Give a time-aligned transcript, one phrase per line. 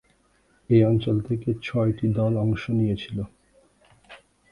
[0.69, 3.17] এ অঞ্চল থেকে ছয়টি দল অংশ নিয়েছিল।